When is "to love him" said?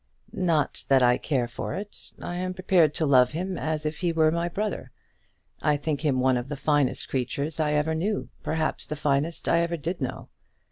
2.95-3.55